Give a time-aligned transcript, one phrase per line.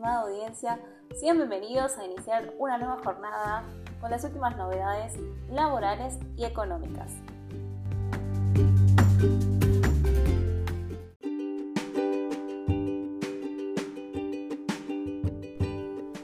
[0.00, 0.80] estimada audiencia,
[1.14, 3.64] sean bienvenidos a iniciar una nueva jornada
[4.00, 5.12] con las últimas novedades
[5.50, 7.12] laborales y económicas.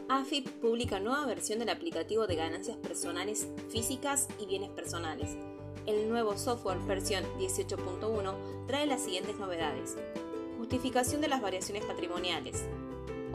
[0.09, 5.37] AFIP publica nueva versión del aplicativo de ganancias personales físicas y bienes personales.
[5.85, 9.99] El nuevo software versión 18.1 trae las siguientes novedades.
[10.57, 12.65] Justificación de las variaciones patrimoniales.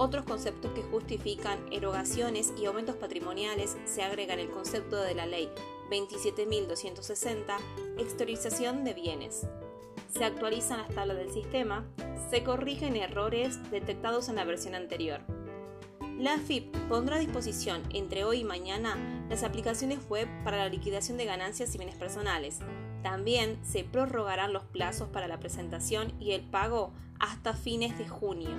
[0.04, 5.48] Otros conceptos que justifican erogaciones y aumentos patrimoniales se agregan el concepto de la ley
[5.92, 7.44] 27.260,
[8.00, 9.46] exteriorización de bienes.
[10.12, 11.86] Se actualizan las tablas del sistema,
[12.32, 15.22] se corrigen errores detectados en la versión anterior.
[16.18, 18.98] La AFIP pondrá a disposición entre hoy y mañana
[19.30, 22.58] las aplicaciones web para la liquidación de ganancias y bienes personales.
[23.04, 28.58] También se prorrogarán los plazos para la presentación y el pago hasta fines de junio.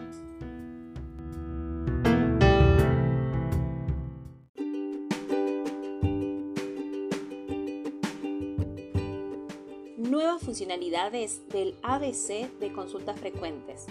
[10.13, 13.87] Nuevas funcionalidades del ABC de consultas frecuentes.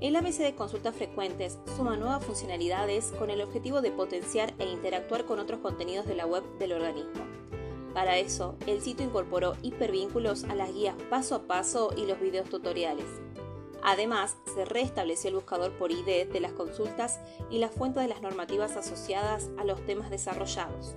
[0.00, 5.26] El ABC de consultas frecuentes suma nuevas funcionalidades con el objetivo de potenciar e interactuar
[5.26, 7.26] con otros contenidos de la web del organismo.
[7.92, 12.48] Para eso, el sitio incorporó hipervínculos a las guías paso a paso y los videos
[12.48, 13.04] tutoriales.
[13.82, 18.22] Además, se restableció el buscador por ID de las consultas y la fuente de las
[18.22, 20.96] normativas asociadas a los temas desarrollados.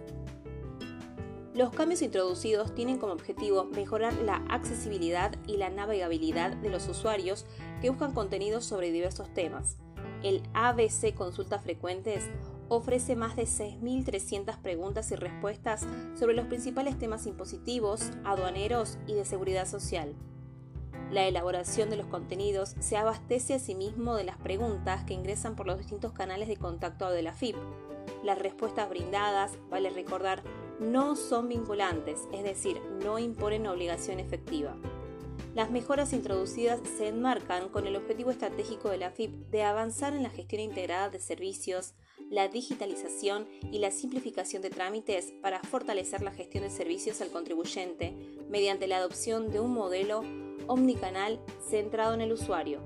[1.55, 7.45] Los cambios introducidos tienen como objetivo mejorar la accesibilidad y la navegabilidad de los usuarios
[7.81, 9.77] que buscan contenidos sobre diversos temas.
[10.21, 12.25] El ABC Consultas Frecuentes
[12.67, 15.87] ofrece más de 6.300 preguntas y respuestas
[16.19, 20.13] sobre los principales temas impositivos, aduaneros y de seguridad social.
[21.09, 25.67] La elaboración de los contenidos se abastece a sí de las preguntas que ingresan por
[25.67, 27.55] los distintos canales de contacto de la FIP.
[28.25, 30.43] Las respuestas brindadas, vale recordar,
[30.79, 34.75] no son vinculantes, es decir, no imponen obligación efectiva.
[35.53, 40.23] Las mejoras introducidas se enmarcan con el objetivo estratégico de la FIP de avanzar en
[40.23, 41.93] la gestión integrada de servicios,
[42.29, 48.13] la digitalización y la simplificación de trámites para fortalecer la gestión de servicios al contribuyente
[48.49, 50.23] mediante la adopción de un modelo
[50.67, 52.81] omnicanal centrado en el usuario.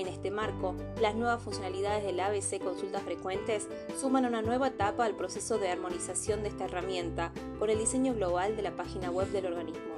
[0.00, 3.68] En este marco, las nuevas funcionalidades del ABC Consultas Frecuentes
[4.00, 8.56] suman una nueva etapa al proceso de armonización de esta herramienta con el diseño global
[8.56, 9.92] de la página web del organismo,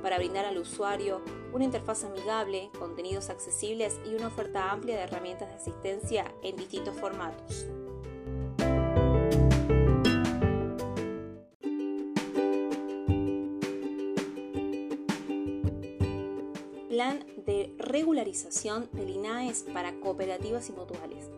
[0.00, 1.20] para brindar al usuario
[1.52, 6.96] una interfaz amigable, contenidos accesibles y una oferta amplia de herramientas de asistencia en distintos
[6.96, 7.66] formatos.
[16.88, 17.31] Plan
[17.92, 21.30] regularización del INAES para cooperativas y mutuales.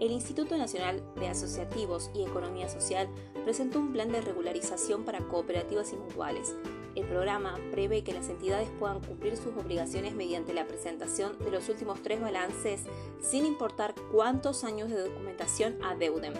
[0.00, 3.08] El Instituto Nacional de Asociativos y Economía Social
[3.44, 6.54] presentó un plan de regularización para cooperativas y mutuales.
[6.94, 11.68] El programa prevé que las entidades puedan cumplir sus obligaciones mediante la presentación de los
[11.68, 12.80] últimos tres balances
[13.20, 16.32] sin importar cuántos años de documentación adeuden.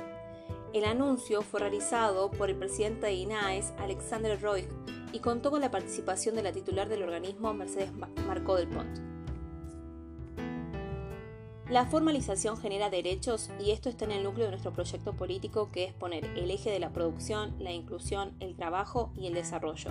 [0.73, 4.69] El anuncio fue realizado por el presidente de INAES, Alexander Roig,
[5.13, 7.93] y contó con la participación de la titular del organismo, Mercedes
[8.27, 9.16] Marcó del Pont.
[11.69, 15.83] La formalización genera derechos y esto está en el núcleo de nuestro proyecto político que
[15.83, 19.91] es poner el eje de la producción, la inclusión, el trabajo y el desarrollo.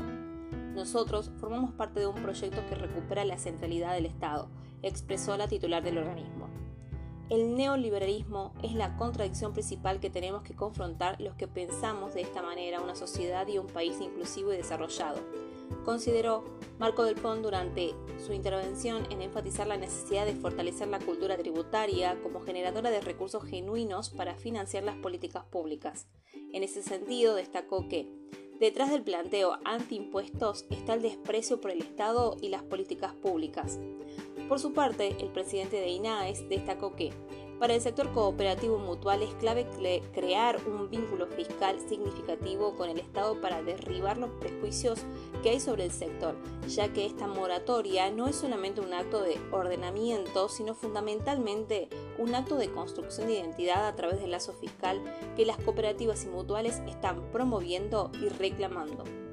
[0.73, 4.47] Nosotros formamos parte de un proyecto que recupera la centralidad del Estado,
[4.83, 6.47] expresó la titular del organismo.
[7.29, 12.41] El neoliberalismo es la contradicción principal que tenemos que confrontar los que pensamos de esta
[12.41, 15.19] manera una sociedad y un país inclusivo y desarrollado.
[15.83, 16.43] Consideró
[16.79, 22.19] Marco del Pont durante su intervención en enfatizar la necesidad de fortalecer la cultura tributaria
[22.21, 26.07] como generadora de recursos genuinos para financiar las políticas públicas.
[26.53, 28.09] En ese sentido, destacó que
[28.59, 33.79] detrás del planteo antiimpuestos está el desprecio por el Estado y las políticas públicas.
[34.47, 37.11] Por su parte, el presidente de INAES destacó que
[37.59, 39.67] para el sector cooperativo mutual es clave
[40.13, 44.99] crear un vínculo fiscal significativo con el Estado para derribar los prejuicios
[45.41, 46.35] que hay sobre el sector,
[46.67, 52.57] ya que esta moratoria no es solamente un acto de ordenamiento, sino fundamentalmente un acto
[52.57, 55.01] de construcción de identidad a través del lazo fiscal
[55.35, 59.24] que las cooperativas y mutuales están promoviendo y reclamando.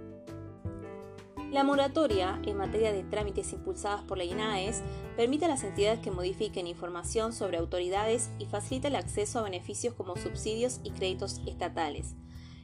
[1.52, 4.82] La moratoria en materia de trámites impulsadas por la INAES
[5.19, 9.93] permite a las entidades que modifiquen información sobre autoridades y facilita el acceso a beneficios
[9.93, 12.14] como subsidios y créditos estatales.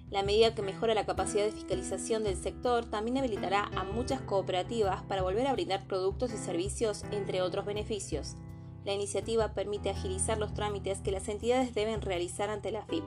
[0.09, 5.03] La medida que mejora la capacidad de fiscalización del sector también habilitará a muchas cooperativas
[5.03, 8.37] para volver a brindar productos y servicios, entre otros beneficios.
[8.87, 13.05] La iniciativa permite agilizar los trámites que las entidades deben realizar ante la FIP.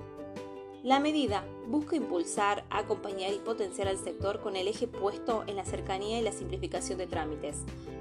[0.83, 5.63] La medida busca impulsar, acompañar y potenciar al sector con el eje puesto en la
[5.63, 7.57] cercanía y la simplificación de trámites.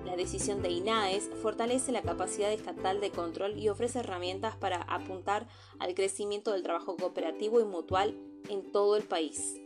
[0.07, 5.47] La decisión de INAES fortalece la capacidad estatal de control y ofrece herramientas para apuntar
[5.79, 8.17] al crecimiento del trabajo cooperativo y mutual
[8.49, 9.61] en todo el país.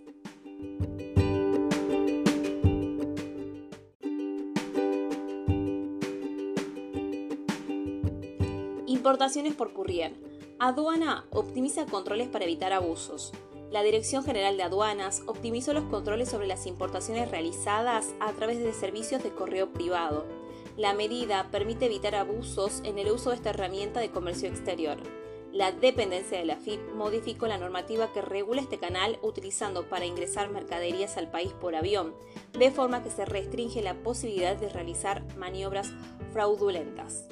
[8.88, 10.33] Importaciones por courier.
[10.66, 13.32] Aduana optimiza controles para evitar abusos.
[13.70, 18.72] La Dirección General de Aduanas optimizó los controles sobre las importaciones realizadas a través de
[18.72, 20.24] servicios de correo privado.
[20.78, 24.96] La medida permite evitar abusos en el uso de esta herramienta de comercio exterior.
[25.52, 30.48] La dependencia de la FIP modificó la normativa que regula este canal utilizando para ingresar
[30.48, 32.14] mercaderías al país por avión,
[32.58, 35.92] de forma que se restringe la posibilidad de realizar maniobras
[36.32, 37.28] fraudulentas.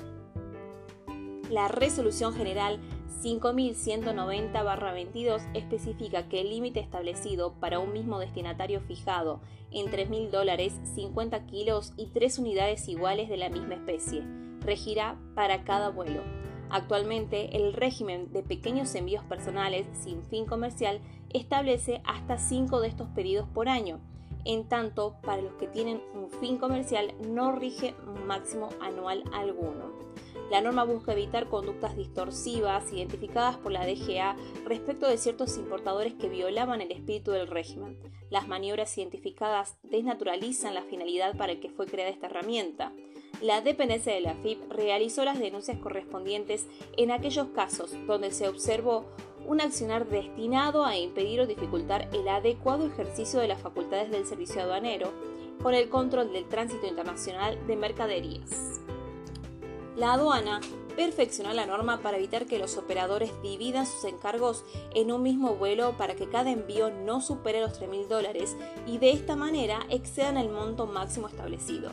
[1.52, 2.81] La resolución general
[3.23, 11.47] 5190-22 especifica que el límite establecido para un mismo destinatario fijado en 3.000 dólares, 50
[11.47, 14.25] kilos y 3 unidades iguales de la misma especie
[14.61, 16.23] regirá para cada vuelo.
[16.70, 21.00] Actualmente, el régimen de pequeños envíos personales sin fin comercial
[21.31, 24.00] establece hasta 5 de estos pedidos por año,
[24.44, 27.94] en tanto para los que tienen un fin comercial no rige
[28.26, 29.93] máximo anual alguno.
[30.52, 36.28] La norma busca evitar conductas distorsivas identificadas por la DGA respecto de ciertos importadores que
[36.28, 37.99] violaban el espíritu del régimen.
[38.28, 42.93] Las maniobras identificadas desnaturalizan la finalidad para el que fue creada esta herramienta.
[43.40, 46.69] La dependencia de la FIP realizó las denuncias correspondientes
[46.99, 49.06] en aquellos casos donde se observó
[49.46, 54.60] un accionar destinado a impedir o dificultar el adecuado ejercicio de las facultades del servicio
[54.60, 55.14] aduanero
[55.62, 58.82] con el control del tránsito internacional de mercaderías.
[59.96, 60.60] La aduana
[60.96, 65.96] perfeccionó la norma para evitar que los operadores dividan sus encargos en un mismo vuelo
[65.96, 68.56] para que cada envío no supere los 3.000 dólares
[68.86, 71.92] y de esta manera excedan el monto máximo establecido.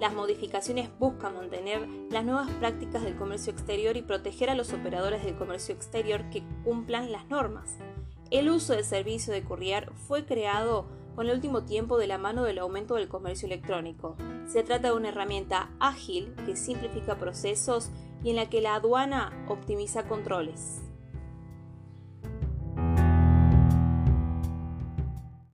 [0.00, 5.24] Las modificaciones buscan mantener las nuevas prácticas del comercio exterior y proteger a los operadores
[5.24, 7.76] del comercio exterior que cumplan las normas.
[8.30, 12.44] El uso del servicio de courier fue creado con el último tiempo de la mano
[12.44, 14.16] del aumento del comercio electrónico.
[14.46, 17.90] Se trata de una herramienta ágil que simplifica procesos
[18.22, 20.91] y en la que la aduana optimiza controles.